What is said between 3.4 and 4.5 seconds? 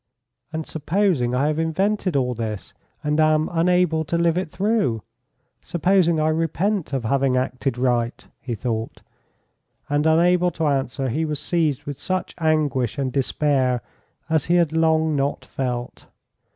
unable to live it